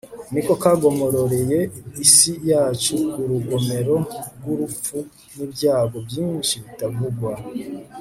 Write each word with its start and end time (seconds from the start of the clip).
niko 0.33 0.53
kagomororeye 0.63 1.59
isi 2.05 2.31
yacu 2.49 2.95
urugomero 3.21 3.95
rw'urupfu 4.37 4.97
n'ibyago 5.35 5.97
byinshi 6.07 6.55
bitavugwa 6.63 7.31